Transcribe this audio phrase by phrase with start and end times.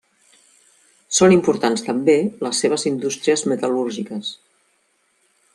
[1.17, 2.17] Són importants també
[2.47, 4.33] les seves indústries metal·lúrgiques.